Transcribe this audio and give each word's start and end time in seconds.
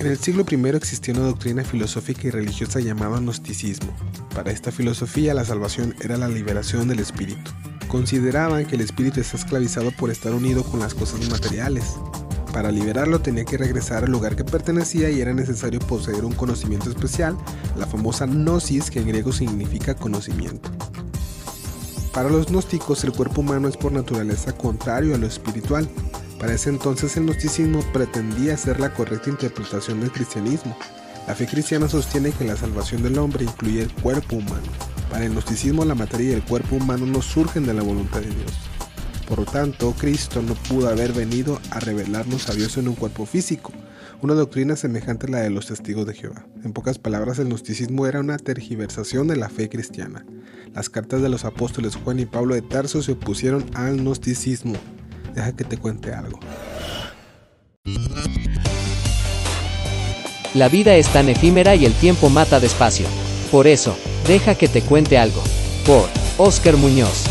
En 0.00 0.06
el 0.06 0.16
siglo 0.16 0.46
I 0.50 0.68
existía 0.76 1.12
una 1.12 1.26
doctrina 1.26 1.62
filosófica 1.62 2.26
y 2.26 2.30
religiosa 2.30 2.80
llamada 2.80 3.18
gnosticismo. 3.20 3.94
Para 4.34 4.50
esta 4.50 4.72
filosofía 4.72 5.34
la 5.34 5.44
salvación 5.44 5.94
era 6.00 6.16
la 6.16 6.26
liberación 6.26 6.88
del 6.88 7.00
espíritu. 7.00 7.50
Consideraban 7.86 8.64
que 8.64 8.76
el 8.76 8.80
espíritu 8.80 9.20
está 9.20 9.36
esclavizado 9.36 9.90
por 9.90 10.08
estar 10.08 10.32
unido 10.32 10.64
con 10.64 10.80
las 10.80 10.94
cosas 10.94 11.28
materiales. 11.28 11.84
Para 12.50 12.72
liberarlo 12.72 13.20
tenía 13.20 13.44
que 13.44 13.58
regresar 13.58 14.04
al 14.04 14.10
lugar 14.10 14.36
que 14.36 14.44
pertenecía 14.44 15.10
y 15.10 15.20
era 15.20 15.34
necesario 15.34 15.80
poseer 15.80 16.24
un 16.24 16.32
conocimiento 16.32 16.88
especial, 16.88 17.36
la 17.76 17.86
famosa 17.86 18.24
gnosis 18.24 18.90
que 18.90 19.00
en 19.00 19.08
griego 19.08 19.32
significa 19.32 19.94
conocimiento. 19.94 20.70
Para 22.14 22.30
los 22.30 22.46
gnósticos 22.46 23.04
el 23.04 23.12
cuerpo 23.12 23.42
humano 23.42 23.68
es 23.68 23.76
por 23.76 23.92
naturaleza 23.92 24.52
contrario 24.54 25.14
a 25.14 25.18
lo 25.18 25.26
espiritual, 25.26 25.86
para 26.40 26.54
ese 26.54 26.70
entonces 26.70 27.18
el 27.18 27.24
gnosticismo 27.24 27.80
pretendía 27.92 28.56
ser 28.56 28.80
la 28.80 28.94
correcta 28.94 29.28
interpretación 29.28 30.00
del 30.00 30.10
cristianismo. 30.10 30.74
La 31.28 31.34
fe 31.34 31.46
cristiana 31.46 31.86
sostiene 31.86 32.32
que 32.32 32.46
la 32.46 32.56
salvación 32.56 33.02
del 33.02 33.18
hombre 33.18 33.44
incluye 33.44 33.82
el 33.82 33.92
cuerpo 33.92 34.36
humano. 34.36 34.66
Para 35.10 35.26
el 35.26 35.32
gnosticismo 35.32 35.84
la 35.84 35.94
materia 35.94 36.30
y 36.30 36.34
el 36.34 36.42
cuerpo 36.42 36.76
humano 36.76 37.04
no 37.04 37.20
surgen 37.20 37.66
de 37.66 37.74
la 37.74 37.82
voluntad 37.82 38.20
de 38.20 38.30
Dios. 38.30 38.52
Por 39.28 39.40
lo 39.40 39.44
tanto, 39.44 39.94
Cristo 39.98 40.40
no 40.40 40.54
pudo 40.54 40.88
haber 40.88 41.12
venido 41.12 41.60
a 41.70 41.78
revelarnos 41.78 42.48
a 42.48 42.54
Dios 42.54 42.78
en 42.78 42.88
un 42.88 42.94
cuerpo 42.94 43.26
físico, 43.26 43.70
una 44.22 44.34
doctrina 44.34 44.76
semejante 44.76 45.26
a 45.26 45.30
la 45.30 45.38
de 45.40 45.50
los 45.50 45.66
testigos 45.66 46.06
de 46.06 46.14
Jehová. 46.14 46.46
En 46.64 46.72
pocas 46.72 46.98
palabras, 46.98 47.38
el 47.38 47.48
gnosticismo 47.48 48.06
era 48.06 48.18
una 48.18 48.38
tergiversación 48.38 49.28
de 49.28 49.36
la 49.36 49.50
fe 49.50 49.68
cristiana. 49.68 50.24
Las 50.74 50.88
cartas 50.88 51.20
de 51.20 51.28
los 51.28 51.44
apóstoles 51.44 51.96
Juan 51.96 52.18
y 52.18 52.24
Pablo 52.26 52.54
de 52.54 52.62
Tarso 52.62 53.02
se 53.02 53.12
opusieron 53.12 53.66
al 53.74 53.98
gnosticismo, 53.98 54.78
Deja 55.34 55.52
que 55.52 55.64
te 55.64 55.76
cuente 55.76 56.12
algo. 56.12 56.40
La 60.54 60.68
vida 60.68 60.96
es 60.96 61.08
tan 61.08 61.28
efímera 61.28 61.76
y 61.76 61.86
el 61.86 61.94
tiempo 61.94 62.28
mata 62.28 62.58
despacio. 62.58 63.06
Por 63.52 63.66
eso, 63.66 63.96
deja 64.26 64.56
que 64.56 64.68
te 64.68 64.82
cuente 64.82 65.16
algo. 65.16 65.42
Por 65.86 66.08
Oscar 66.38 66.76
Muñoz. 66.76 67.29